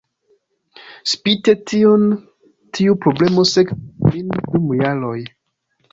[1.11, 2.07] Spite tion,
[2.79, 5.17] tiu problemo sekvis min dum jaroj.